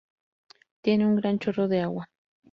[0.81, 2.09] Tiene un gran chorro de agua.